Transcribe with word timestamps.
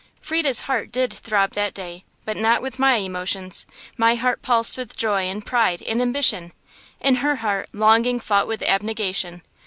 Frieda's 0.19 0.61
heart 0.61 0.91
did 0.91 1.13
throb 1.13 1.51
that 1.51 1.75
day, 1.75 2.03
but 2.25 2.35
not 2.35 2.63
with 2.63 2.79
my 2.79 2.95
emotions. 2.95 3.67
My 3.97 4.15
heart 4.15 4.41
pulsed 4.41 4.75
with 4.75 4.97
joy 4.97 5.25
and 5.25 5.45
pride 5.45 5.83
and 5.83 6.01
ambition; 6.01 6.53
in 6.99 7.17
her 7.17 7.35
heart 7.35 7.69
longing 7.71 8.19
fought 8.19 8.47
with 8.47 8.63
abnegation. 8.63 9.43